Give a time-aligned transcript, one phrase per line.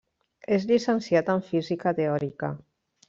[0.55, 2.51] És llicenciat en Física teòrica.